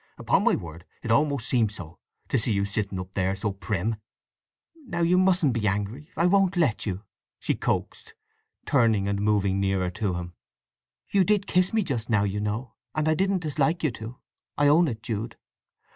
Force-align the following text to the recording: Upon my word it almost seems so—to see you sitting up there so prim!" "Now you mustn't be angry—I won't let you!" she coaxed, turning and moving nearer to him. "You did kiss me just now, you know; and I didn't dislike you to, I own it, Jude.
Upon 0.17 0.43
my 0.45 0.55
word 0.55 0.83
it 1.03 1.11
almost 1.11 1.47
seems 1.47 1.75
so—to 1.75 2.37
see 2.39 2.51
you 2.51 2.65
sitting 2.65 2.99
up 2.99 3.13
there 3.13 3.35
so 3.35 3.51
prim!" 3.53 3.97
"Now 4.87 5.01
you 5.03 5.15
mustn't 5.15 5.53
be 5.53 5.67
angry—I 5.67 6.25
won't 6.25 6.57
let 6.57 6.87
you!" 6.87 7.03
she 7.37 7.53
coaxed, 7.53 8.15
turning 8.65 9.07
and 9.07 9.21
moving 9.21 9.59
nearer 9.59 9.91
to 9.91 10.15
him. 10.15 10.33
"You 11.11 11.23
did 11.23 11.45
kiss 11.45 11.71
me 11.71 11.83
just 11.83 12.09
now, 12.09 12.23
you 12.23 12.39
know; 12.39 12.73
and 12.95 13.07
I 13.07 13.13
didn't 13.13 13.43
dislike 13.43 13.83
you 13.83 13.91
to, 13.91 14.17
I 14.57 14.67
own 14.67 14.87
it, 14.87 15.03
Jude. 15.03 15.37